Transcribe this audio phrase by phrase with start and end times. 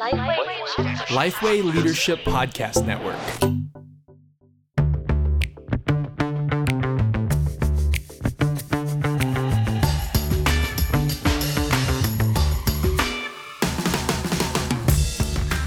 [0.00, 3.18] Lifeway Leadership Podcast Network.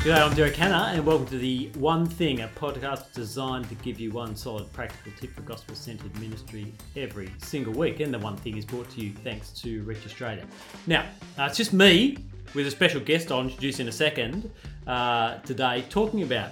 [0.01, 3.99] G'day, I'm Derek Hanna, and welcome to the One Thing, a podcast designed to give
[3.99, 7.99] you one solid practical tip for gospel centered ministry every single week.
[7.99, 10.47] And the One Thing is brought to you thanks to Reach Australia.
[10.87, 11.05] Now,
[11.37, 12.17] uh, it's just me
[12.53, 14.49] with a special guest I'll introduce in a second
[14.87, 16.51] uh, today, talking about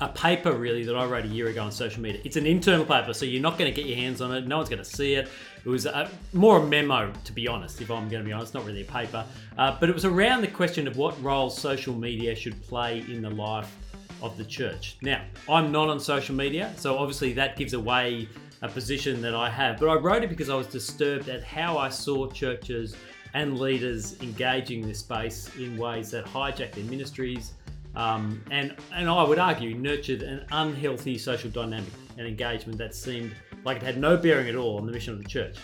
[0.00, 2.20] a paper really that I wrote a year ago on social media.
[2.24, 4.46] It's an internal paper, so you're not going to get your hands on it.
[4.46, 5.28] No one's going to see it.
[5.64, 8.54] It was a, more a memo, to be honest, if I'm going to be honest,
[8.54, 9.24] not really a paper.
[9.56, 13.22] Uh, but it was around the question of what role social media should play in
[13.22, 13.74] the life
[14.20, 14.96] of the church.
[15.00, 18.28] Now, I'm not on social media, so obviously that gives away
[18.62, 19.78] a position that I have.
[19.78, 22.96] But I wrote it because I was disturbed at how I saw churches
[23.34, 27.52] and leaders engaging this space in ways that hijack their ministries
[27.96, 33.34] um, and and I would argue nurtured an unhealthy social dynamic and engagement that seemed
[33.64, 35.56] like it had no bearing at all on the mission of the church.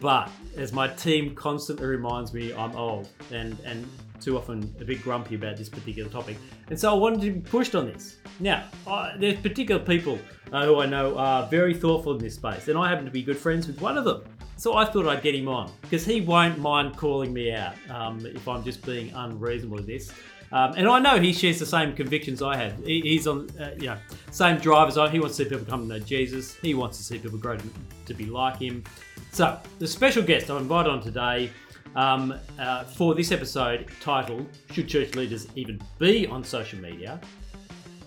[0.00, 3.86] But as my team constantly reminds me, I'm old and and
[4.20, 6.38] too often a bit grumpy about this particular topic,
[6.68, 8.16] and so I wanted to be pushed on this.
[8.40, 10.18] Now, I, there's particular people
[10.52, 13.22] uh, who I know are very thoughtful in this space, and I happen to be
[13.22, 14.24] good friends with one of them.
[14.56, 18.24] So I thought I'd get him on because he won't mind calling me out um,
[18.24, 20.12] if I'm just being unreasonable with this.
[20.52, 22.78] Um, and I know he shares the same convictions I have.
[22.84, 23.98] He, he's on, uh, you know,
[24.30, 25.08] same drive as I.
[25.08, 26.54] He wants to see people come to know Jesus.
[26.54, 27.64] He wants to see people grow to,
[28.06, 28.84] to be like him.
[29.32, 31.50] So the special guest I'm invited on today
[31.96, 37.20] um, uh, for this episode, titled "Should Church Leaders Even Be on Social Media,"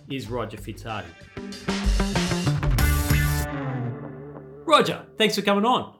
[0.09, 1.03] is Roger Fitzhardinge.
[4.65, 5.96] Roger, thanks for coming on.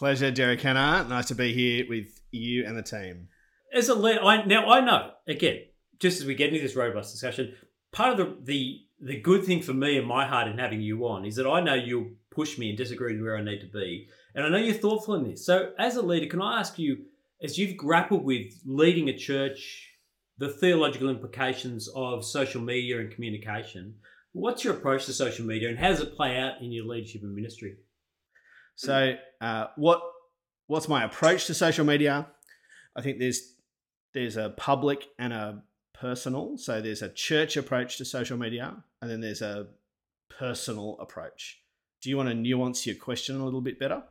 [0.00, 1.06] Pleasure, Derek Hanna.
[1.10, 3.28] Nice to be here with you and the team.
[3.70, 5.64] As a leader, I, now I know again
[5.98, 7.54] just as we get into this robust discussion,
[7.92, 11.06] part of the, the the good thing for me and my heart in having you
[11.06, 13.66] on is that I know you'll push me and disagree with where I need to
[13.66, 14.08] be.
[14.34, 15.44] And I know you're thoughtful in this.
[15.44, 17.04] So as a leader, can I ask you,
[17.42, 19.86] as you've grappled with leading a church,
[20.38, 23.96] the theological implications of social media and communication,
[24.32, 27.22] what's your approach to social media and how does it play out in your leadership
[27.22, 27.76] and ministry?
[28.76, 30.00] So uh, what
[30.66, 32.28] what's my approach to social media?
[32.96, 33.54] I think there's
[34.14, 35.62] there's a public and a
[35.94, 36.56] personal.
[36.56, 39.68] So there's a church approach to social media, and then there's a
[40.38, 41.60] personal approach.
[42.02, 44.02] Do you want to nuance your question a little bit better?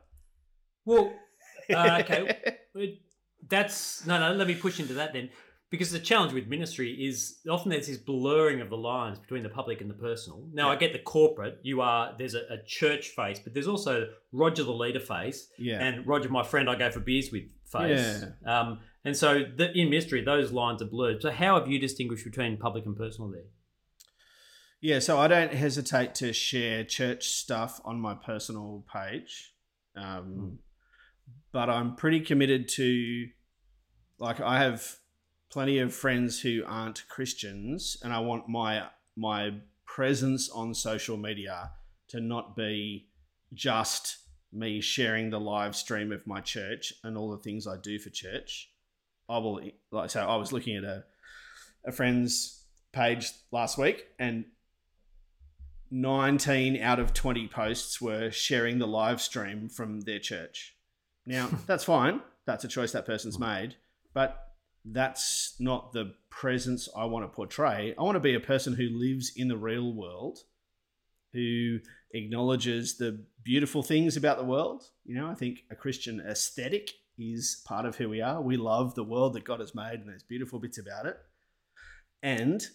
[0.84, 1.12] Well,
[1.74, 2.58] uh, okay.
[3.48, 4.34] That's no, no.
[4.34, 5.30] Let me push into that then,
[5.70, 9.48] because the challenge with ministry is often there's this blurring of the lines between the
[9.48, 10.44] public and the personal.
[10.52, 10.72] Now, yeah.
[10.72, 11.60] I get the corporate.
[11.62, 15.80] You are there's a, a, church face, but there's also Roger the leader face, yeah.
[15.80, 18.24] and Roger, my friend, I go for beers with face.
[18.44, 18.60] Yeah.
[18.60, 21.22] Um, and so the, in ministry those lines are blurred.
[21.22, 23.44] So how have you distinguished between public and personal there?
[24.80, 29.52] Yeah, so I don't hesitate to share church stuff on my personal page.
[29.94, 30.56] Um, mm.
[31.52, 33.26] But I'm pretty committed to,
[34.18, 34.96] like, I have
[35.50, 38.84] plenty of friends who aren't Christians, and I want my
[39.16, 41.72] my presence on social media
[42.08, 43.08] to not be
[43.52, 44.18] just
[44.52, 48.10] me sharing the live stream of my church and all the things I do for
[48.10, 48.70] church.
[49.28, 49.60] I will
[49.90, 51.04] like so I was looking at a
[51.84, 54.44] a friend's page last week and
[55.90, 60.76] 19 out of 20 posts were sharing the live stream from their church.
[61.26, 62.20] Now, that's fine.
[62.44, 63.76] That's a choice that person's made,
[64.12, 64.49] but
[64.84, 67.94] that's not the presence I want to portray.
[67.98, 70.38] I want to be a person who lives in the real world,
[71.32, 71.78] who
[72.12, 74.84] acknowledges the beautiful things about the world.
[75.04, 78.40] You know, I think a Christian aesthetic is part of who we are.
[78.40, 81.18] We love the world that God has made and there's beautiful bits about it.
[82.22, 82.66] And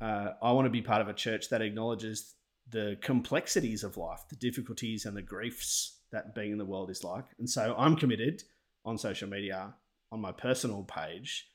[0.00, 2.34] uh, I want to be part of a church that acknowledges
[2.68, 7.04] the complexities of life, the difficulties and the griefs that being in the world is
[7.04, 7.24] like.
[7.38, 8.42] And so I'm committed
[8.84, 9.74] on social media,
[10.12, 11.48] on my personal page,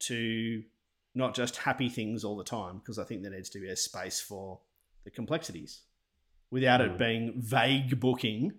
[0.00, 0.62] to
[1.14, 3.76] not just happy things all the time, because I think there needs to be a
[3.76, 4.60] space for
[5.04, 5.80] the complexities
[6.50, 6.86] without mm.
[6.86, 8.52] it being vague booking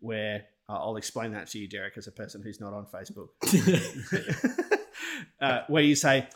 [0.00, 3.28] where uh, I'll explain that to you, Derek, as a person who's not on Facebook,
[5.40, 6.28] uh, where you say,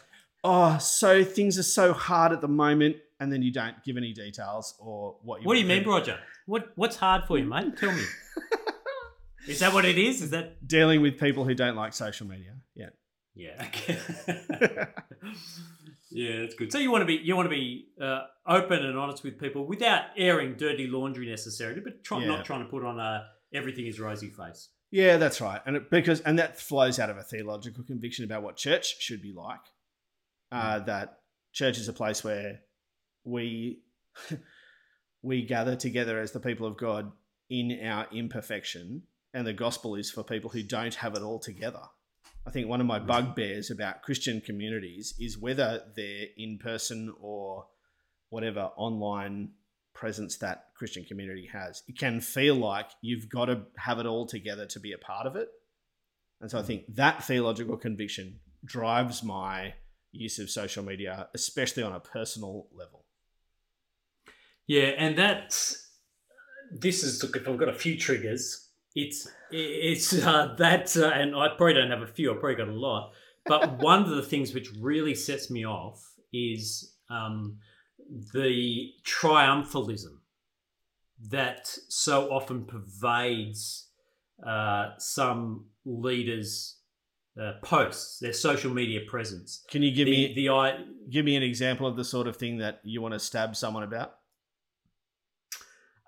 [0.42, 4.12] "Oh, so things are so hard at the moment," and then you don't give any
[4.12, 5.46] details or what you.
[5.46, 6.18] What do you mean, Roger?
[6.46, 7.76] What What's hard for you, mate?
[7.76, 8.02] Tell me.
[9.46, 10.22] is that what it is?
[10.22, 12.54] Is that dealing with people who don't like social media?
[12.74, 12.90] Yeah.
[13.34, 13.66] Yeah.
[13.66, 13.98] Okay.
[16.10, 16.70] yeah, that's good.
[16.70, 19.66] So you want to be you want to be uh, open and honest with people
[19.66, 22.26] without airing dirty laundry necessarily, but try, yeah.
[22.26, 24.68] not trying to put on a everything is rosy face.
[24.90, 28.42] Yeah, that's right, and it, because and that flows out of a theological conviction about
[28.42, 29.60] what church should be like.
[30.50, 30.86] Uh, mm.
[30.86, 31.20] that
[31.54, 32.60] church is a place where
[33.24, 33.80] we
[35.22, 37.12] we gather together as the people of God
[37.48, 39.02] in our imperfection,
[39.34, 41.82] and the gospel is for people who don't have it all together.
[42.46, 47.66] I think one of my bugbears about Christian communities is whether they're in person or
[48.30, 49.50] whatever online
[49.94, 51.82] presence that Christian community has.
[51.86, 55.26] It can feel like you've got to have it all together to be a part
[55.26, 55.48] of it.
[56.40, 59.74] And so I think that theological conviction drives my
[60.10, 63.04] use of social media, especially on a personal level.
[64.66, 65.90] Yeah, and that's
[66.72, 67.36] this is look.
[67.36, 71.90] If I've got a few triggers, it's it's uh, that, uh, and I probably don't
[71.90, 72.30] have a few.
[72.30, 73.12] I probably got a lot.
[73.46, 76.02] But one of the things which really sets me off
[76.32, 77.58] is um,
[78.32, 80.18] the triumphalism
[81.28, 83.88] that so often pervades
[84.46, 86.78] uh, some leaders'
[87.40, 89.64] uh, posts, their social media presence.
[89.70, 90.78] Can you give The, me the I
[91.10, 93.82] give me an example of the sort of thing that you want to stab someone
[93.82, 94.16] about?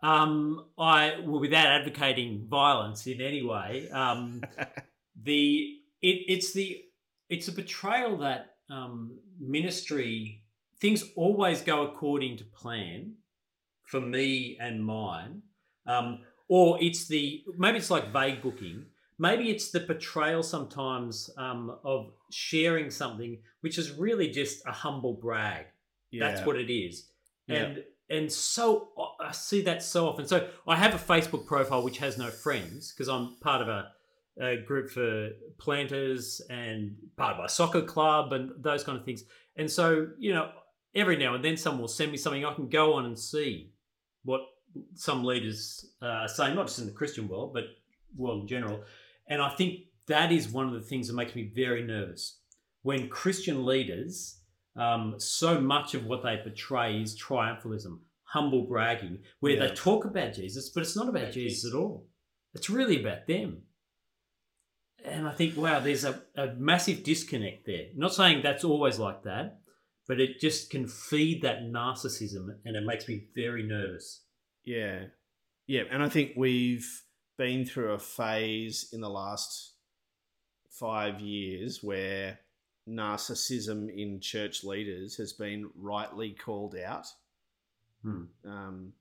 [0.04, 4.42] Um, I well, without advocating violence in any way, um,
[5.22, 6.82] the it, it's the
[7.30, 10.42] it's a betrayal that um, ministry
[10.78, 13.14] things always go according to plan
[13.84, 15.40] for me and mine,
[15.86, 16.18] um,
[16.48, 18.84] or it's the maybe it's like vague booking.
[19.18, 25.14] Maybe it's the portrayal sometimes um, of sharing something which is really just a humble
[25.14, 25.66] brag.
[26.12, 27.08] That's what it is.
[27.46, 27.76] Yeah.
[28.14, 28.88] And so
[29.20, 30.26] I see that so often.
[30.28, 33.90] So I have a Facebook profile which has no friends because I'm part of a,
[34.40, 39.24] a group for planters and part of a soccer club and those kind of things.
[39.56, 40.50] And so you know,
[40.94, 43.72] every now and then someone will send me something I can go on and see
[44.22, 44.42] what
[44.94, 47.64] some leaders uh, are saying, not just in the Christian world, but
[48.16, 48.80] world in general.
[49.28, 52.38] And I think that is one of the things that makes me very nervous
[52.82, 54.38] when Christian leaders
[54.76, 59.68] um, so much of what they portray is triumphalism, humble bragging, where Yeah.
[59.68, 62.08] they talk about Jesus, but it's not about Jesus at all.
[62.54, 63.62] It's really about them.
[65.04, 67.86] And I think, wow, there's a, a massive disconnect there.
[67.94, 69.60] Not saying that's always like that,
[70.08, 74.22] but it just can feed that narcissism and it makes me very nervous.
[74.64, 75.06] Yeah.
[75.66, 75.82] Yeah.
[75.90, 76.88] And I think we've
[77.36, 79.74] been through a phase in the last
[80.70, 82.38] five years where
[82.88, 87.06] narcissism in church leaders has been rightly called out.
[88.02, 88.24] Hmm.
[88.46, 88.92] Um,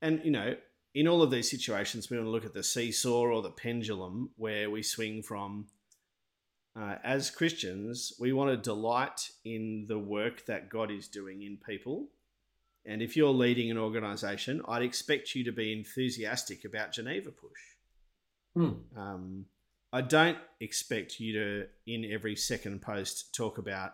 [0.00, 0.56] and, you know,
[0.94, 4.30] in all of these situations, we want to look at the seesaw or the pendulum
[4.36, 5.66] where we swing from.
[6.74, 11.58] Uh, as Christians, we want to delight in the work that God is doing in
[11.58, 12.08] people.
[12.84, 17.60] And if you're leading an organization, I'd expect you to be enthusiastic about Geneva Push.
[18.54, 18.98] Hmm.
[18.98, 19.46] Um,
[19.92, 23.92] I don't expect you to, in every second post, talk about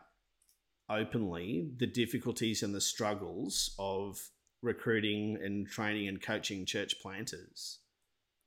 [0.89, 4.21] openly the difficulties and the struggles of
[4.62, 7.81] recruiting and training and coaching church planters.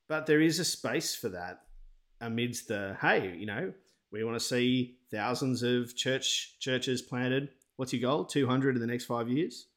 [0.07, 1.61] But there is a space for that
[2.21, 3.73] amidst the hey, you know,
[4.11, 7.49] we want to see thousands of church churches planted.
[7.75, 8.25] What's your goal?
[8.25, 9.67] Two hundred in the next five years.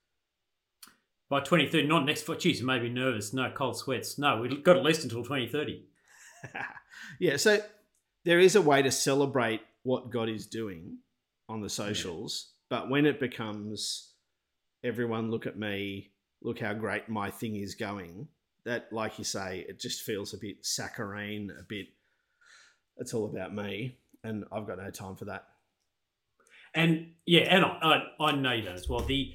[1.30, 3.32] By 2030, not next 5 Jeez, you made me nervous.
[3.32, 4.18] No, cold sweats.
[4.18, 5.82] No, we've got at least until 2030.
[7.20, 7.60] yeah, so
[8.24, 10.98] there is a way to celebrate what God is doing
[11.48, 14.14] on the socials, but when it becomes
[14.82, 18.28] everyone look at me, look how great my thing is going,
[18.64, 21.86] that like you say, it just feels a bit saccharine, a bit
[22.96, 25.46] it's all about me, and I've got no time for that.
[26.74, 29.00] And yeah, and I, I, I know you don't as well.
[29.00, 29.34] The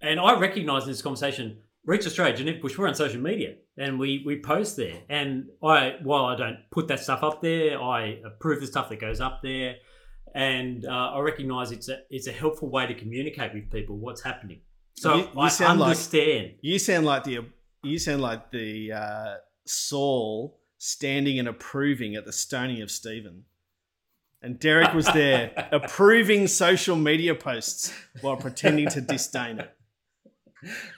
[0.00, 3.98] and I recognise in this conversation, Reach Australia, Geneva Push, we're on social media and
[3.98, 4.96] we we post there.
[5.08, 9.00] And I while I don't put that stuff up there, I approve the stuff that
[9.00, 9.76] goes up there,
[10.34, 14.20] and uh, I recognise it's a it's a helpful way to communicate with people what's
[14.22, 14.60] happening.
[14.98, 16.46] So You- you I sound like- understand.
[16.60, 17.38] You sound like the
[17.82, 19.34] you sound like the uh,
[19.66, 23.44] Saul standing and approving at the stoning of Stephen.
[24.42, 29.70] And Derek was there approving social media posts while pretending to disdain it.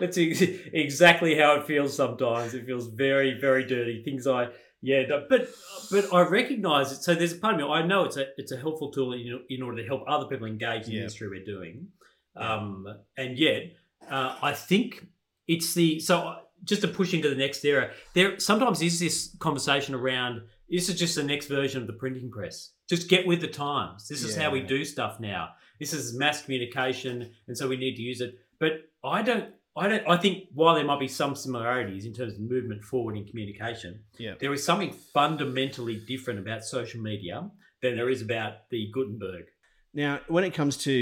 [0.00, 2.54] That's ex- exactly how it feels sometimes.
[2.54, 4.02] It feels very, very dirty.
[4.04, 4.48] Things I,
[4.80, 5.48] yeah, but
[5.90, 7.02] but I recognise it.
[7.02, 7.66] So there's a part of me.
[7.66, 10.46] I know it's a it's a helpful tool in, in order to help other people
[10.46, 11.00] engage in the Yeah.
[11.02, 11.88] industry we're doing.
[12.34, 12.86] Um,
[13.16, 13.72] and yet,
[14.10, 15.06] uh, I think
[15.46, 17.90] it's the so just to push into the next era.
[18.14, 20.42] There sometimes is this conversation around.
[20.70, 22.70] This is just the next version of the printing press.
[22.88, 24.08] Just get with the times.
[24.08, 25.50] This is how we do stuff now.
[25.78, 28.34] This is mass communication, and so we need to use it.
[28.62, 29.46] But I don't.
[29.76, 30.04] I don't.
[30.06, 33.92] I think while there might be some similarities in terms of movement forward in communication,
[34.18, 34.34] Yeah.
[34.38, 37.50] there is something fundamentally different about social media
[37.82, 39.46] than there is about the Gutenberg.
[39.92, 40.94] Now, when it comes to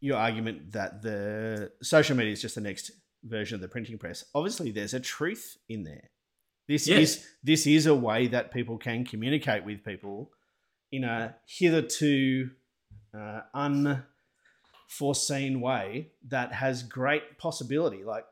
[0.00, 2.92] your argument that the social media is just the next
[3.24, 4.24] version of the printing press.
[4.32, 6.10] Obviously, there's a truth in there.
[6.68, 7.00] This Yes.
[7.00, 10.30] is this is a way that people can communicate with people
[10.92, 12.50] in a hitherto
[13.18, 13.40] uh,
[14.86, 18.04] unforeseen way that has great possibility.
[18.04, 18.24] Like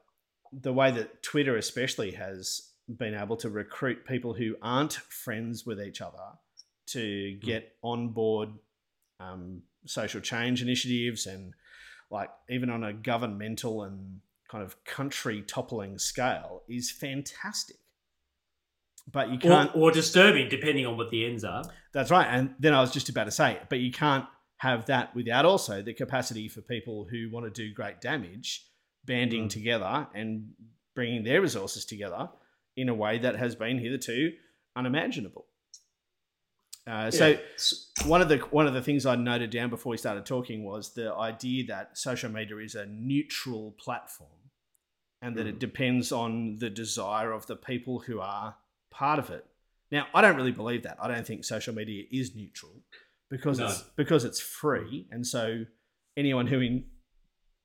[0.53, 5.81] the way that Twitter, especially, has been able to recruit people who aren't friends with
[5.81, 6.19] each other
[6.87, 8.51] to get on board
[9.21, 11.55] um, social change initiatives and
[12.11, 17.77] like even on a governmental and kind of country toppling scale is fantastic.
[19.11, 19.71] But you can't.
[19.75, 21.65] or disturbing, depending on what the ends are.
[21.93, 22.27] That's right.
[22.27, 24.25] And then I was just about to say, but you can't
[24.69, 28.49] have that without also the capacity for people who want to do great damage
[29.05, 29.51] banding Mm.
[29.59, 30.31] together and
[30.97, 32.23] bringing their resources together
[32.83, 34.19] in a way that has been hitherto
[34.81, 35.45] unimaginable.
[36.87, 38.07] Uh, so Yeah.
[38.15, 40.95] one of the one of the things I noted down before we started talking was
[40.95, 44.41] the idea that social media is a neutral platform,
[45.23, 45.61] and that it Mm.
[45.61, 48.57] depends on the desire of the people who are
[48.91, 49.45] part of it.
[49.91, 50.97] Now, I don't really believe that.
[51.03, 52.75] I don't think social media is neutral
[53.37, 53.67] because No.
[53.67, 55.65] it's because it's free, and so
[56.17, 56.85] anyone who in,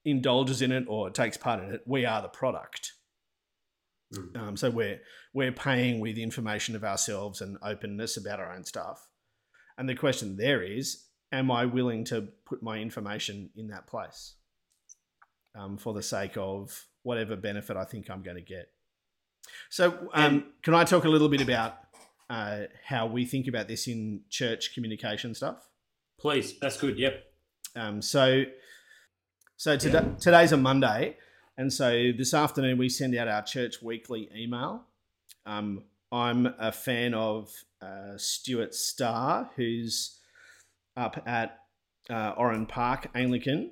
[0.03, 2.93] indulges in it or takes part in it, we are the product.
[4.13, 4.37] Mm.
[4.37, 4.99] Um, so we're
[5.33, 9.07] we're paying with information of ourselves and openness about our own stuff.
[9.77, 14.35] And the question there is, am I willing to put my information in that place
[15.55, 18.69] um, for the sake of whatever benefit I think I'm going to get?
[19.69, 21.77] So, um, can I talk a little bit about
[22.29, 25.67] uh, how we think about this in church communication stuff?
[26.19, 26.99] Please, that's good.
[26.99, 27.23] Yep.
[27.75, 28.43] Um, so,
[29.57, 31.17] so today, today's a Monday,
[31.57, 34.83] and so this afternoon we send out our church weekly email.
[35.45, 40.19] Um, I'm a fan of uh, Stuart Starr, who's
[40.97, 41.59] up at
[42.09, 43.71] uh, Oran Park Anglican,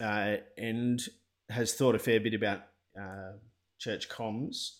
[0.00, 1.00] uh, and
[1.48, 2.62] has thought a fair bit about
[3.00, 3.32] uh,
[3.78, 4.79] church comms.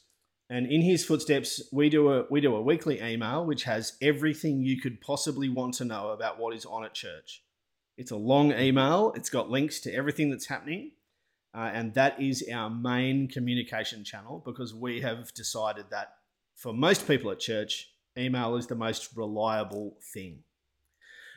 [0.50, 4.60] And in his footsteps, we do a we do a weekly email which has everything
[4.60, 7.44] you could possibly want to know about what is on at church.
[7.96, 9.12] It's a long email.
[9.14, 10.90] It's got links to everything that's happening.
[11.54, 16.14] Uh, and that is our main communication channel because we have decided that
[16.56, 20.40] for most people at church, email is the most reliable thing.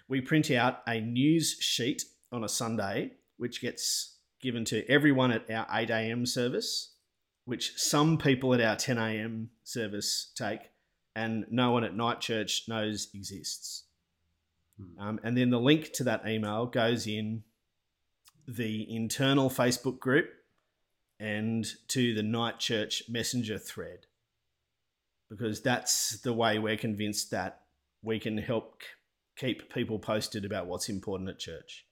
[0.08, 5.50] We print out a news sheet on a Sunday, which gets given to everyone at
[5.50, 6.25] our 8 a.m.
[6.25, 6.92] service,
[7.45, 9.50] which some people at our 10 a.m.
[9.63, 10.71] service take,
[11.15, 13.83] and no one at night church knows exists.
[15.00, 17.43] Um, and then the link to that email goes in
[18.47, 20.29] the internal Facebook group
[21.19, 24.07] and to the night church messenger thread
[25.29, 27.62] because that's the way we're convinced that
[28.03, 28.81] we can help
[29.35, 31.85] keep people posted about what's important at church.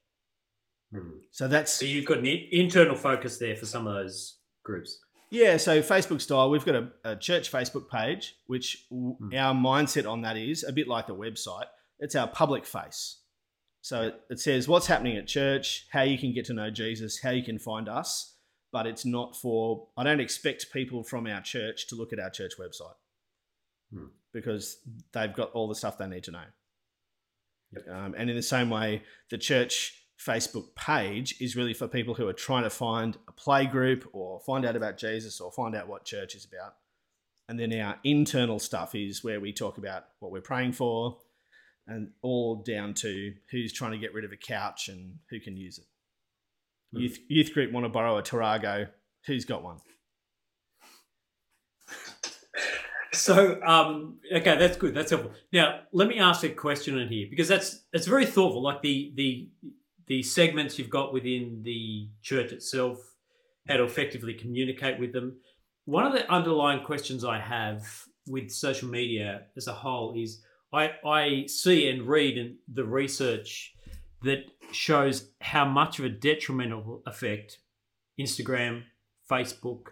[1.32, 5.00] So that's So you've got an internal focus there for some of those groups.
[5.34, 9.34] Yeah, so Facebook style, we've got a, a church Facebook page, which Hmm.
[9.34, 11.68] our mindset on that is a bit like the website.
[12.00, 13.20] It's our public face.
[13.82, 17.22] So it, it says what's happening at church, how you can get to know Jesus,
[17.22, 18.36] how you can find us,
[18.74, 22.30] but it's not for, I don't expect people from our church to look at our
[22.30, 22.96] church website
[23.94, 24.08] Hmm.
[24.34, 24.78] because
[25.14, 26.44] they've got all the stuff they need to know.
[27.74, 27.88] Yep.
[27.90, 32.28] Um, and in the same way, the church Facebook page is really for people who
[32.28, 35.88] are trying to find a play group or find out about Jesus or find out
[35.88, 36.76] what church is about.
[37.50, 41.18] And then our internal stuff is where we talk about what we're praying for
[41.88, 45.58] and all down to who's trying to get rid of a couch and who can
[45.58, 45.86] use it.
[46.94, 47.02] Hmm.
[47.02, 48.90] Youth, youth group want to borrow a Tarago.
[49.26, 49.78] Who's got one?
[53.14, 54.96] So, um, okay, that's good.
[54.96, 55.34] That's helpful.
[55.52, 58.64] Now, let me ask a question in here because that's it's very thoughtful.
[58.64, 59.50] Like the the
[60.08, 63.16] the segments you've got within the church itself,
[63.68, 65.38] how to effectively communicate with them.
[65.86, 70.42] One of the underlying questions I have with social media as a whole is
[70.74, 73.74] I I see and read in the research
[74.24, 77.58] that shows how much of a detrimental effect
[78.20, 78.84] Instagram,
[79.30, 79.88] Facebook,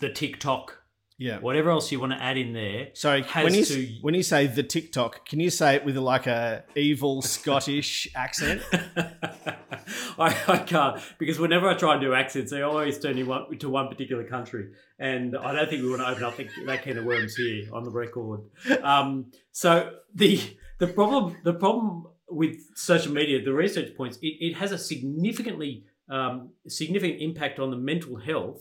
[0.00, 0.82] the TikTok,
[1.18, 1.40] Yeah.
[1.40, 2.88] whatever else you want to add in there.
[2.94, 5.96] Sorry, has when you to- when you say the TikTok, can you say it with
[5.96, 8.62] like a evil Scottish accent?
[8.72, 13.58] I, I can't because whenever I try and do accents, they always turn you one,
[13.58, 16.82] to one particular country, and I don't think we want to open up the, that
[16.82, 18.40] can of worms here on the record.
[18.82, 20.40] Um, so the
[20.78, 25.84] the problem the problem with social media, the research points, it, it has a significantly
[26.10, 28.60] um, significant impact on the mental health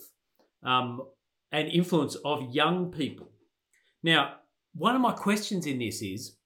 [0.64, 1.02] um,
[1.52, 3.30] and influence of young people.
[4.04, 4.36] Now,
[4.76, 6.38] one of my questions in this is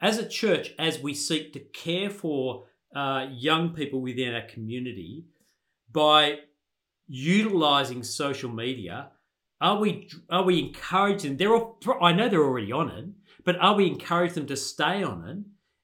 [0.00, 2.64] as a church, as we seek to care for
[2.94, 5.24] uh, young people within our community
[5.90, 6.38] by
[7.06, 9.10] utilizing social media?
[9.60, 11.36] Are we are we encouraging?
[11.36, 13.06] They're all, I know they're already on it,
[13.44, 15.38] but are we encouraging them to stay on it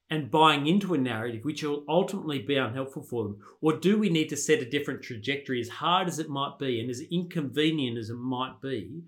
[0.09, 3.37] and buying into a narrative which will ultimately be unhelpful for them?
[3.61, 6.79] Or do we need to set a different trajectory, as hard as it might be
[6.79, 9.03] and as inconvenient as it might be,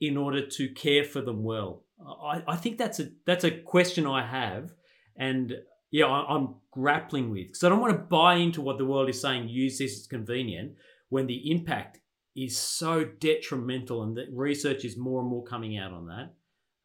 [0.00, 1.84] in order to care for them well?
[2.04, 4.72] I, I think that's a that's a question I have,
[5.16, 5.54] and
[5.90, 9.08] yeah, I, am grappling with because I don't want to buy into what the world
[9.08, 9.48] is saying.
[9.48, 10.72] Use this as convenient
[11.08, 12.00] when the impact
[12.34, 16.34] is so detrimental, and that research is more and more coming out on that.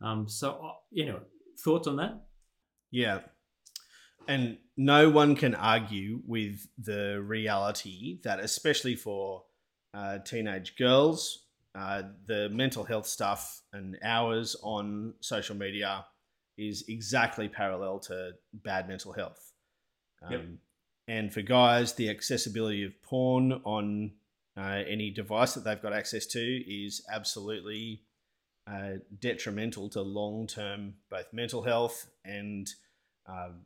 [0.06, 1.22] Um, so uh, you know,
[1.60, 2.26] thoughts on that?
[2.92, 3.22] Yeah,
[4.28, 9.44] and no one can argue with the reality that, especially for
[9.94, 16.06] uh, teenage girls, uh, the mental health stuff and hours on social media
[16.58, 19.54] is exactly parallel to bad mental health.
[20.24, 20.42] Um, yep.
[21.08, 24.12] And for guys, the accessibility of porn on
[24.58, 28.02] uh, any device that they've got access to is absolutely
[28.70, 32.68] uh, detrimental to long term both mental health and
[33.28, 33.62] um,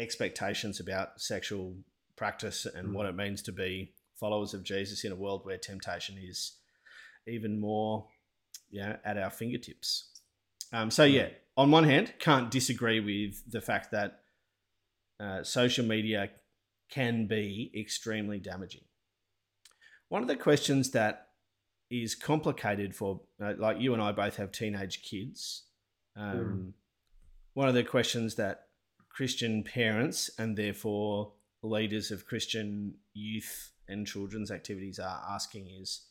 [0.00, 1.76] expectations about sexual
[2.16, 2.92] practice and mm.
[2.92, 6.56] what it means to be followers of Jesus in a world where temptation is
[7.26, 8.06] even more
[8.70, 10.08] yeah, at our fingertips.
[10.72, 14.20] Um, so, yeah, on one hand, can't disagree with the fact that
[15.18, 16.30] uh, social media
[16.90, 18.82] can be extremely damaging.
[20.08, 21.28] One of the questions that
[21.90, 25.64] is complicated for, uh, like you and I both have teenage kids.
[26.16, 26.72] Um, mm.
[27.54, 28.66] One of the questions that
[29.20, 36.06] Christian parents and therefore leaders of Christian youth and children's activities are asking is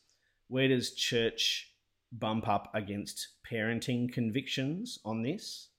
[0.47, 1.73] where does church
[2.11, 5.69] bump up against parenting convictions on this?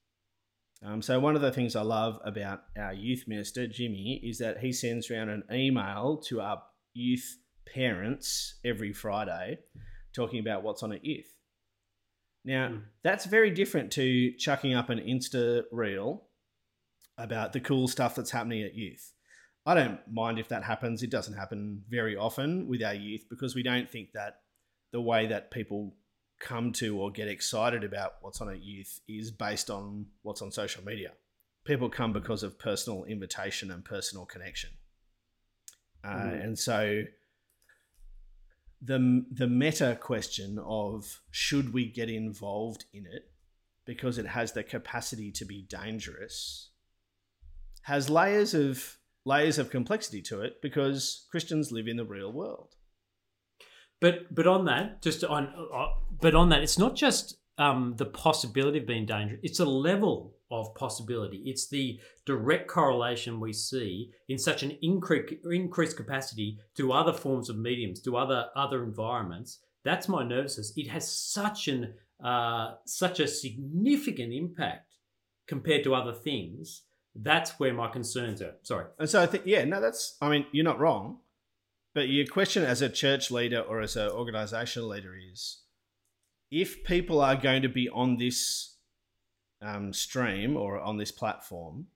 [0.84, 4.58] Um, so, one of the things I love about our youth minister, Jimmy, is that
[4.58, 6.60] he sends around an email to our
[6.94, 9.60] youth parents every Friday
[10.12, 11.32] talking about what's on at youth.
[12.44, 12.82] Now, mm.
[13.04, 16.24] that's very different to chucking up an Insta reel
[17.20, 19.12] about the cool stuff that's happening at youth.
[19.66, 21.02] I don't mind if that happens.
[21.02, 24.40] It doesn't happen very often with our youth because we don't think that
[24.90, 25.94] the way that people
[26.40, 30.50] come to or get excited about what's on at youth is based on what's on
[30.50, 31.12] social media.
[31.64, 34.70] People come because of personal invitation and personal connection.
[36.02, 36.44] Uh, mm.
[36.44, 37.02] And so
[38.80, 43.30] the, the meta question of should we get involved in it
[43.84, 46.69] because it has the capacity to be dangerous
[47.82, 52.74] has layers of layers of complexity to it because Christians live in the real world.
[54.00, 55.86] But but on that, just on uh,
[56.20, 60.36] but on that, it's not just um, the possibility of being dangerous; it's a level
[60.50, 61.42] of possibility.
[61.46, 67.50] It's the direct correlation we see in such an increased increased capacity to other forms
[67.50, 69.58] of mediums, to other other environments.
[69.84, 70.72] That's my nervousness.
[70.76, 74.96] It has such an uh, such a significant impact
[75.46, 76.82] compared to other things
[77.14, 78.54] that's where my concerns are.
[78.62, 78.86] Sorry.
[78.98, 81.18] And so I think, yeah, no, that's, I mean, you're not wrong.
[81.94, 85.62] But your question as a church leader or as an organizational leader is
[86.50, 88.76] if people are going to be on this
[89.60, 91.86] um, stream or on this platform,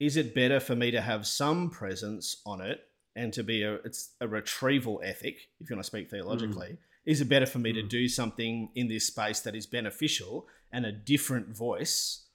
[0.00, 2.80] is it better for me to have some presence on it
[3.14, 6.78] and to be a it's a retrieval ethic if you want to speak theologically mm.
[7.06, 7.76] is it better for me mm.
[7.76, 12.25] to do something in this space that is beneficial and a different voice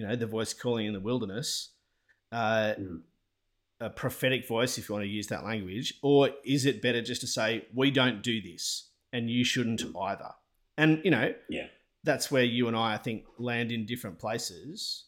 [0.00, 1.72] you know, the voice calling in the wilderness,
[2.32, 3.02] uh, mm.
[3.80, 7.20] a prophetic voice, if you want to use that language, or is it better just
[7.20, 10.30] to say we don't do this and you shouldn't either?
[10.78, 11.66] And you know, yeah,
[12.02, 15.04] that's where you and I, I think, land in different places.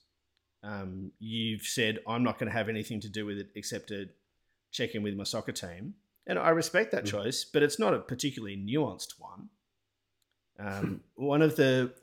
[0.62, 4.10] Um, you've said I'm not going to have anything to do with it except to
[4.72, 5.94] check in with my soccer team,
[6.26, 7.12] and I respect that mm.
[7.12, 9.48] choice, but it's not a particularly nuanced one.
[10.58, 11.94] Um, one of the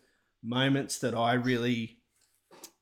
[0.42, 1.99] moments that I really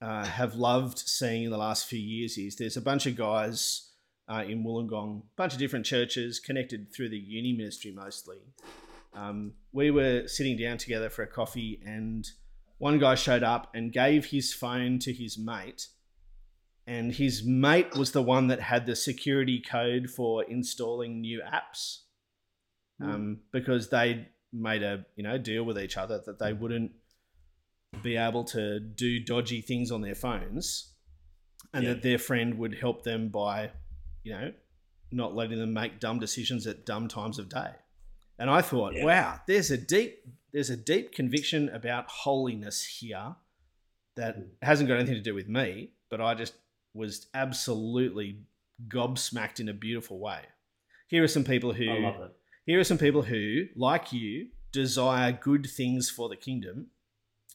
[0.01, 3.91] uh, have loved seeing in the last few years is there's a bunch of guys
[4.29, 8.37] uh, in Wollongong, a bunch of different churches connected through the uni ministry mostly.
[9.13, 12.27] Um, we were sitting down together for a coffee, and
[12.77, 15.87] one guy showed up and gave his phone to his mate.
[16.85, 22.03] And his mate was the one that had the security code for installing new apps
[22.99, 23.09] hmm.
[23.09, 23.37] um, mm.
[23.51, 26.91] because they made a you know deal with each other that they wouldn't
[28.01, 30.93] be able to do dodgy things on their phones
[31.73, 31.93] and yeah.
[31.93, 33.71] that their friend would help them by,
[34.23, 34.51] you know,
[35.11, 37.71] not letting them make dumb decisions at dumb times of day.
[38.39, 39.05] And I thought, yeah.
[39.05, 40.19] wow, there's a deep
[40.53, 43.35] there's a deep conviction about holiness here
[44.15, 44.41] that hmm.
[44.61, 46.53] hasn't got anything to do with me, but I just
[46.93, 48.39] was absolutely
[48.87, 50.41] gobsmacked in a beautiful way.
[51.07, 52.31] Here are some people who I love it.
[52.65, 56.87] here are some people who, like you, desire good things for the kingdom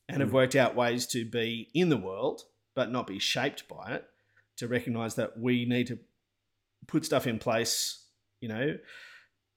[0.08, 0.34] and have Mm.
[0.34, 4.08] worked out ways to be in the world but not be shaped by it,
[4.56, 5.98] to recognize that we need to
[6.86, 8.06] put stuff in place,
[8.40, 8.78] you know,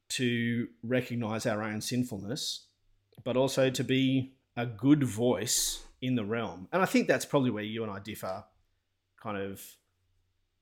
[0.09, 2.67] to recognize our own sinfulness,
[3.23, 6.67] but also to be a good voice in the realm.
[6.73, 8.43] And I think that's probably where you and I differ,
[9.21, 9.61] kind of,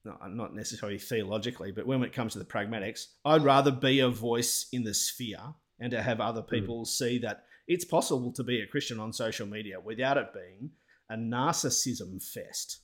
[0.06, 4.68] not necessarily theologically, but when it comes to the pragmatics, I'd rather be a voice
[4.72, 8.68] in the sphere and to have other people see that it's possible to be a
[8.68, 10.72] Christian on social media without it being
[11.10, 12.82] a narcissism fest.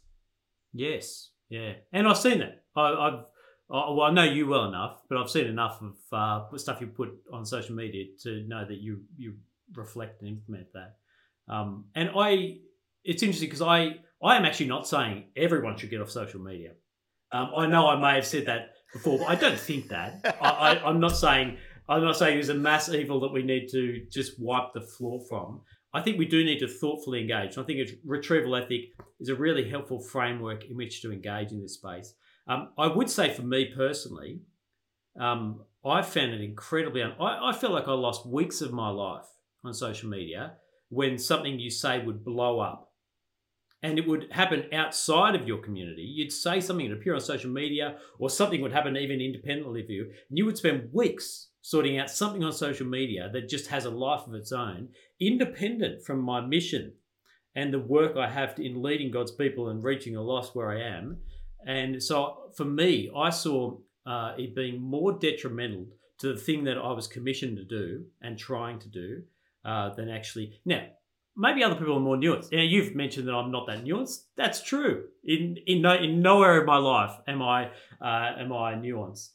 [0.73, 2.63] Yes, yeah, and I've seen it.
[2.75, 3.25] I, I've,
[3.71, 5.95] I, well, I know you well enough, but I've seen enough of
[6.51, 9.35] uh, stuff you put on social media to know that you you
[9.75, 10.97] reflect and implement that.
[11.53, 12.57] Um, and I,
[13.03, 16.71] it's interesting because I I am actually not saying everyone should get off social media.
[17.31, 20.37] Um, I know I may have said that before, but I don't think that.
[20.41, 21.57] I, I, I'm not saying
[21.89, 25.19] I'm not saying it's a mass evil that we need to just wipe the floor
[25.27, 25.61] from.
[25.91, 27.57] I think we do need to thoughtfully engage.
[27.57, 31.73] I think retrieval ethic is a really helpful framework in which to engage in this
[31.73, 32.13] space.
[32.47, 34.41] Um, I would say for me personally,
[35.19, 37.01] um, I found it incredibly.
[37.01, 39.25] Un- I, I feel like I lost weeks of my life
[39.65, 40.53] on social media
[40.89, 42.91] when something you say would blow up.
[43.81, 46.01] And it would happen outside of your community.
[46.01, 49.89] You'd say something would appear on social media, or something would happen even independently of
[49.89, 53.85] you, and you would spend weeks sorting out something on social media that just has
[53.85, 56.93] a life of its own, independent from my mission
[57.55, 60.81] and the work I have in leading God's people and reaching a lost where I
[60.81, 61.17] am.
[61.65, 65.87] And so for me, I saw uh, it being more detrimental
[66.19, 69.23] to the thing that I was commissioned to do and trying to do
[69.65, 70.59] uh, than actually.
[70.65, 70.83] Now,
[71.35, 72.51] maybe other people are more nuanced.
[72.51, 74.25] Now, you've mentioned that I'm not that nuanced.
[74.35, 75.05] That's true.
[75.23, 77.67] In in no in nowhere of my life am I
[78.01, 79.29] uh, am I nuanced.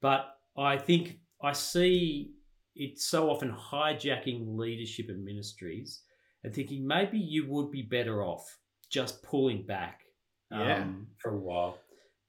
[0.00, 2.32] But I think I see
[2.76, 6.02] it so often hijacking leadership and ministries
[6.42, 8.58] and thinking maybe you would be better off
[8.90, 10.00] just pulling back
[10.50, 10.86] um, Yeah.
[11.18, 11.78] for a while.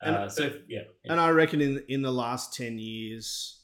[0.01, 3.61] And- uh, so yeah, And I reckon in in the last ten years,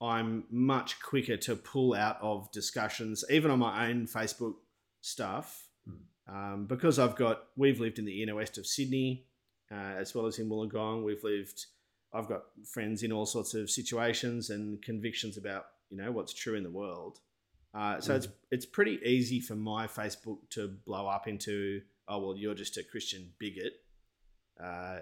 [0.00, 4.54] I'm much quicker to pull out of discussions, even on my own Facebook
[5.00, 5.68] stuff,
[6.28, 9.26] um, because I've got we've lived in the inner west of Sydney,
[9.70, 11.04] uh, as well as in Wollongong.
[11.04, 11.66] We've lived.
[12.12, 12.42] I've got
[12.72, 16.70] friends in all sorts of situations and convictions about you know what's true in the
[16.70, 17.18] world.
[17.74, 22.36] Uh, so it's it's pretty easy for my Facebook to blow up into oh well
[22.36, 23.74] you're just a Christian bigot.
[24.62, 25.00] Uh,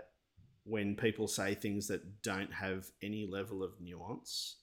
[0.65, 4.57] when people say things that don't have any level of nuance.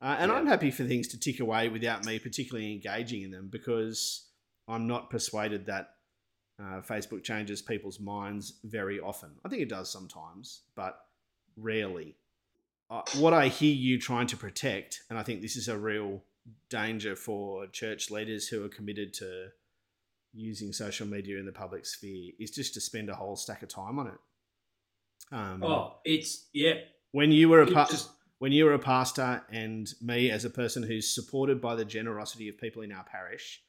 [0.00, 0.38] Uh, and Yeah.
[0.38, 4.28] I'm happy for things to tick away without me particularly engaging in them because
[4.68, 5.94] I'm not persuaded that
[6.60, 9.30] uh, Facebook changes people's minds very often.
[9.44, 10.98] I think it does sometimes, but
[11.58, 12.16] rarely.
[12.90, 16.22] Uh, what I hear you trying to protect, and I think this is a real
[16.70, 19.48] danger for church leaders who are committed to
[20.32, 23.68] using social media in the public sphere, is just to spend a whole stack of
[23.68, 24.18] time on it.
[25.30, 26.74] Um, oh, it's yeah,
[27.12, 30.50] when you were a pa- just when you were a pastor and me as a
[30.50, 33.62] person who's supported by the generosity of people in our parish,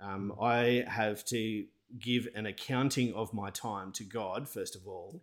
[0.00, 1.64] um, I have to
[2.00, 5.20] give an accounting of my time to God first of all,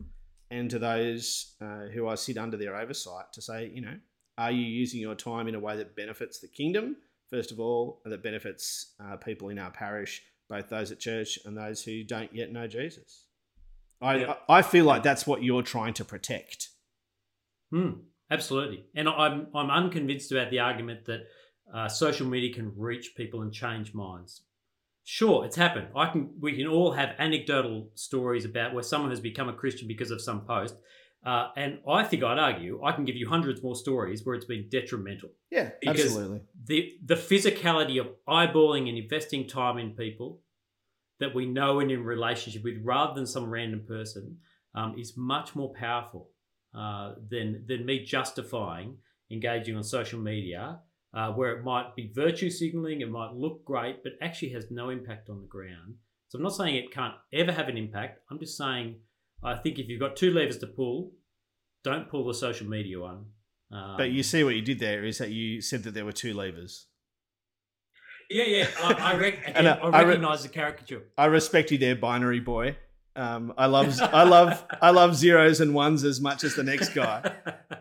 [0.53, 3.97] and to those uh, who I sit under their oversight to say, you know,
[4.37, 6.95] are you using your time in a way that benefits the kingdom
[7.33, 11.39] first of all, and that benefits uh, people in our parish, both those at church
[11.45, 13.25] and those who don't yet know Jesus.
[13.99, 14.35] I, Yeah.
[14.47, 16.69] I I feel like that's what you're trying to protect.
[17.71, 17.91] Hmm,
[18.29, 18.85] absolutely.
[18.93, 21.21] And I'm I'm unconvinced about the argument that
[21.73, 24.43] uh, social media can reach people and change minds.
[25.03, 25.87] Sure, it's happened.
[25.95, 26.29] I can.
[26.39, 30.21] We can all have anecdotal stories about where someone has become a Christian because of
[30.21, 30.75] some post,
[31.25, 34.45] uh, and I think I'd argue I can give you hundreds more stories where it's
[34.45, 35.29] been detrimental.
[35.51, 36.41] Yeah, Because- absolutely.
[36.65, 40.41] the the physicality of eyeballing and investing time in people
[41.19, 44.37] that we know and in relationship with, rather than some random person,
[44.73, 46.29] um, is much more powerful
[46.73, 48.97] uh, than than me justifying
[49.29, 50.79] engaging on social media,
[51.13, 54.89] uh, where it might be virtue signaling, it might look great, but actually has no
[54.89, 55.95] impact on the ground.
[56.29, 58.19] So I'm not saying it can't ever have an impact.
[58.31, 58.95] I'm just saying
[59.43, 61.11] I think if you've got two levers to pull,
[61.83, 63.25] don't pull the social media one.
[63.71, 66.11] Um, But you see what you did there is that you said that there were
[66.13, 66.87] two levers.
[68.29, 68.67] Yeah, yeah.
[68.81, 71.03] I, I, rec- And, again, uh, I I re- recognize the caricature.
[71.17, 72.77] I respect you there, binary boy.
[73.15, 76.89] Um, I love, I love, I love zeros and ones as much as the next
[76.89, 77.31] guy.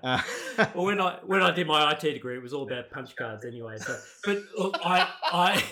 [0.02, 0.20] Uh,
[0.74, 3.44] well, when I when I did my IT degree, it was all about punch cards
[3.44, 3.78] anyway.
[3.78, 5.64] So, but look, I I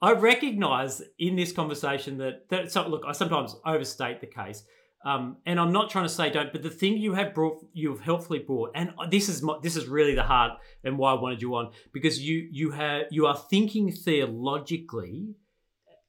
[0.00, 4.62] I recognise in this conversation that that so look, I sometimes overstate the case.
[5.04, 7.90] Um, and I'm not trying to say don't, but the thing you have brought, you
[7.90, 11.20] have helpfully brought, and this is my, this is really the heart and why I
[11.20, 15.34] wanted you on because you you have you are thinking theologically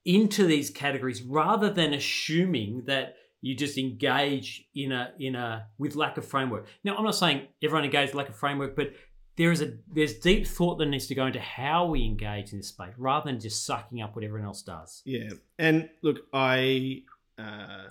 [0.06, 5.96] into these categories rather than assuming that you just engage in a in a with
[5.96, 6.68] lack of framework.
[6.84, 8.94] Now, I'm not saying everyone engages with lack of framework, but
[9.38, 12.60] there is a there's deep thought that needs to go into how we engage in
[12.60, 15.02] this space rather than just sucking up what everyone else does.
[15.06, 17.04] Yeah, and look, I.
[17.38, 17.90] Uh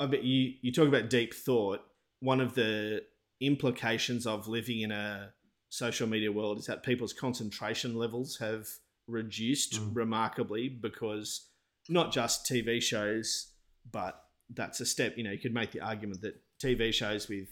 [0.00, 1.80] I bet you you talk about deep thought.
[2.20, 3.02] One of the
[3.40, 5.32] implications of living in a
[5.68, 8.66] social media world is that people's concentration levels have
[9.10, 9.90] reduced mm.
[9.92, 11.48] remarkably because
[11.88, 13.52] not just TV shows,
[13.90, 15.16] but that's a step.
[15.16, 17.48] You know, you could make the argument that TV shows with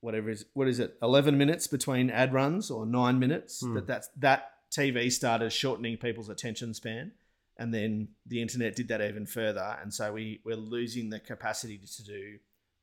[0.00, 3.74] whatever is what is it, eleven minutes between ad runs or nine minutes, mm.
[3.74, 7.12] that that's that TV started shortening people's attention span
[7.58, 11.78] and then the internet did that even further, and so we we're losing the capacity
[11.78, 12.38] to do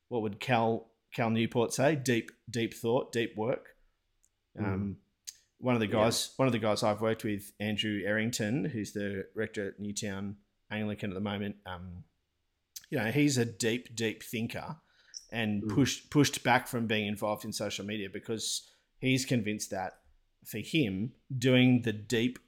[0.08, 3.76] what would Cal Cal Newport say deep deep thought, deep work.
[4.58, 4.64] Mm.
[4.64, 4.96] Um,
[5.60, 6.34] one of the guys, yeah.
[6.36, 10.36] one of the guys I've worked with, Andrew Errington, who's the rector at Newtown
[10.70, 11.56] Anglican at the moment.
[11.66, 12.04] Um,
[12.90, 14.76] you know, he's a deep, deep thinker,
[15.30, 15.74] and mm.
[15.74, 19.98] pushed pushed back from being involved in social media because he's convinced that
[20.44, 22.38] for him, doing the deep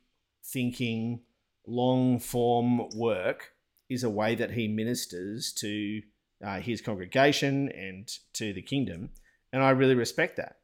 [0.44, 1.20] thinking
[1.66, 3.52] long form work
[3.88, 6.02] is a way that he ministers to
[6.44, 9.10] uh, his congregation and to the kingdom.
[9.52, 10.56] And I really respect that.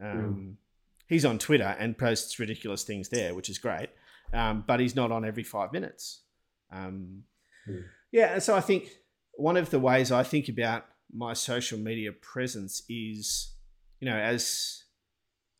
[0.00, 0.54] Um, mm.
[1.10, 3.90] He's on Twitter and posts ridiculous things there, which is great.
[4.32, 6.22] Um, but he's not on every five minutes.
[6.72, 7.24] Um,
[7.68, 7.82] mm.
[8.12, 8.34] Yeah.
[8.34, 8.90] And so I think
[9.34, 13.54] one of the ways I think about my social media presence is,
[13.98, 14.84] you know, as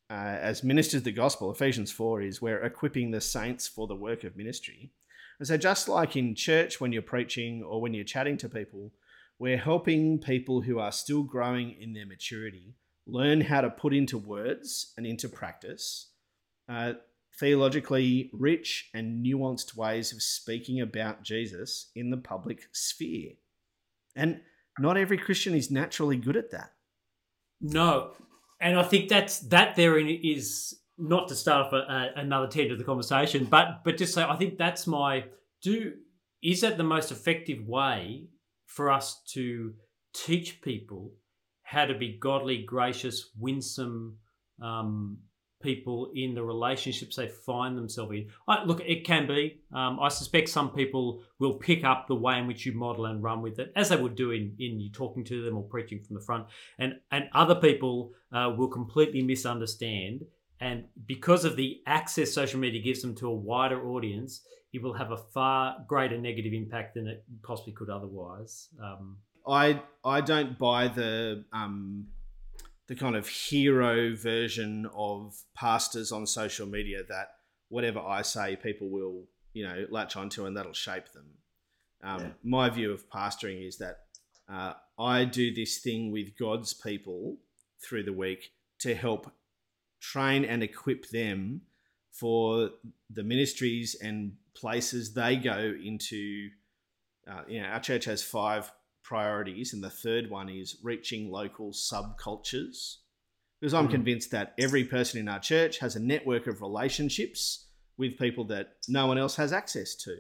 [0.09, 3.97] uh, as ministers of the gospel, Ephesians 4 is we're equipping the saints for the
[3.97, 4.93] work of ministry.
[5.41, 8.93] And so, just like in church when you're preaching or when you're chatting to people,
[9.41, 12.75] we're helping people who are still growing in their maturity
[13.11, 16.11] learn how to put into words and into practice
[16.69, 16.95] uh,
[17.39, 23.33] theologically rich and nuanced ways of speaking about Jesus in the public sphere.
[24.15, 24.41] And
[24.79, 26.73] not every Christian is naturally good at that.
[27.61, 28.13] No,
[28.61, 29.77] and I think that's that.
[29.77, 33.97] Therein is not to start off a, a, another tangent of the conversation, but but
[33.97, 35.25] just say I think that's my
[35.63, 35.95] do.
[36.43, 38.29] Is that the most effective way
[38.67, 39.75] for us to
[40.15, 41.13] teach people
[41.71, 44.17] how to be godly, gracious, winsome,
[44.61, 45.19] um,
[45.63, 48.29] people in the relationships they find themselves in.
[48.49, 49.61] I, look, it can be.
[49.73, 53.23] Um, I suspect some people will pick up the way in which you model and
[53.23, 56.01] run with it, as they would do in, in you talking to them or preaching
[56.01, 56.47] from the front.
[56.81, 60.25] And and other people uh, will completely misunderstand.
[60.59, 64.41] And because of the access social media gives them to a wider audience,
[64.73, 68.71] it will have a far greater negative impact than it possibly could otherwise.
[68.83, 72.09] Um, I I don't buy the um,
[72.87, 77.35] the kind of hero version of pastors on social media that
[77.69, 81.27] whatever I say, people will, you know, latch onto and that'll shape them.
[82.03, 82.29] Um, yeah.
[82.43, 84.01] My view of pastoring is that
[84.53, 87.37] uh, I do this thing with God's people
[87.81, 89.31] through the week to help
[90.01, 91.61] train and equip them
[92.11, 92.71] for
[93.09, 96.51] the ministries and places they go into.
[97.31, 98.73] Uh, you know, our church has five
[99.11, 102.99] priorities, and the third one is reaching local subcultures.
[103.61, 103.91] Because I'm mm.
[103.91, 107.67] convinced that every person in our church has a network of relationships
[107.99, 110.17] with people that no one else has access to.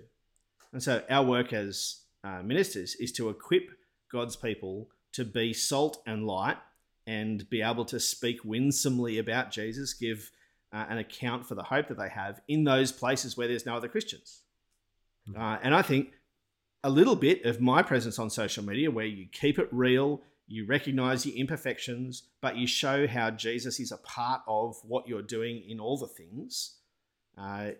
[0.72, 3.70] And so our work as uh, ministers is to equip
[4.10, 6.58] God's people to be salt and light
[7.06, 10.32] and be able to speak winsomely about Jesus, give
[10.72, 13.76] uh, an account for the hope that they have in those places where there's no
[13.76, 14.42] other Christians.
[15.26, 15.40] Hmm.
[15.40, 16.08] Uh, and I think
[16.82, 20.66] a little bit of my presence on social media where you keep it real, you
[20.66, 25.62] recognize your imperfections, but you show how Jesus is a part of what you're doing
[25.68, 26.76] in all the things.
[27.36, 27.70] Uh,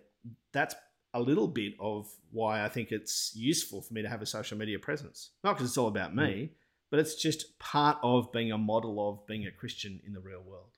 [0.53, 0.75] that's
[1.13, 4.57] a little bit of why I think it's useful for me to have a social
[4.57, 5.31] media presence.
[5.43, 6.49] Not because it's all about me, mm.
[6.89, 10.41] but it's just part of being a model of being a Christian in the real
[10.41, 10.77] world.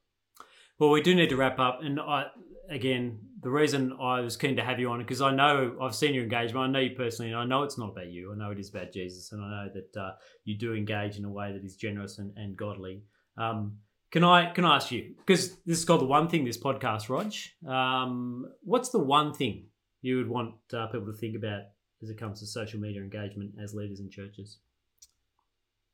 [0.80, 2.26] Well, we do need to wrap up, and I,
[2.70, 6.14] again, the reason I was keen to have you on because I know I've seen
[6.14, 6.70] your engagement.
[6.70, 8.32] I know you personally, and I know it's not about you.
[8.32, 10.12] I know it is about Jesus, and I know that uh,
[10.46, 13.04] you do engage in a way that is generous and, and godly.
[13.38, 13.78] Um,
[14.12, 17.10] can I can I ask you because this is called the one thing this podcast,
[17.10, 17.34] Rog?
[17.68, 19.68] Um, what's the one thing
[20.02, 21.62] you would want uh, people to think about
[22.02, 24.60] as it comes to social media engagement as leaders in churches?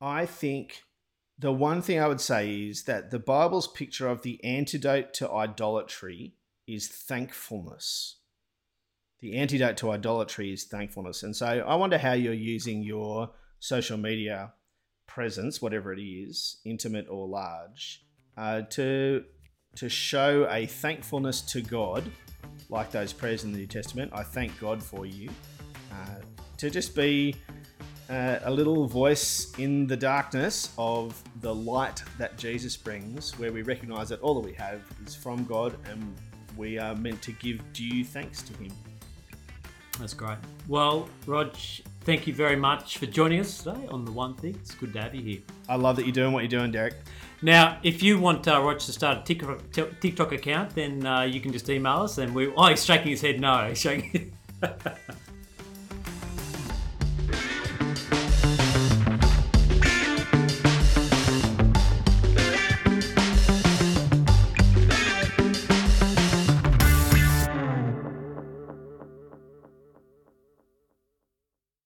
[0.02, 0.84] I think
[1.38, 5.32] the one thing I would say is that the Bible's picture of the antidote to
[5.32, 6.36] idolatry
[6.74, 8.18] is thankfulness.
[9.22, 11.24] The antidote to idolatry is thankfulness.
[11.24, 14.54] And so I wonder how you're using your social media
[15.08, 18.06] presence, whatever it is, intimate or large,
[18.38, 19.24] uh, to
[19.76, 22.04] to show a thankfulness to God,
[22.70, 24.12] like those prayers in the New Testament.
[24.14, 25.30] I thank God for you.
[25.92, 26.22] Uh,
[26.58, 27.36] to just be
[28.10, 33.62] uh, a little voice in the darkness of the light that Jesus brings, where we
[33.62, 36.16] recognize that all that we have is from God and
[36.60, 38.72] we are meant to give due thanks to Him.
[39.98, 40.38] That's great.
[40.68, 41.56] Well, Rog,
[42.02, 44.56] thank you very much for joining us today on The One Thing.
[44.56, 45.40] It's good to have you here.
[45.70, 46.96] I love that you're doing what you're doing, Derek.
[47.42, 51.40] Now, if you want uh, Rog to start a TikTok, TikTok account, then uh, you
[51.40, 52.52] can just email us and we.
[52.56, 53.70] Oh, he's shaking his head no.
[53.70, 54.34] He's shaking.